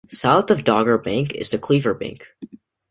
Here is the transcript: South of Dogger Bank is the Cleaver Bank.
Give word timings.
South 0.09 0.49
of 0.49 0.63
Dogger 0.63 0.97
Bank 0.97 1.31
is 1.35 1.51
the 1.51 1.59
Cleaver 1.59 1.93
Bank. 1.93 2.35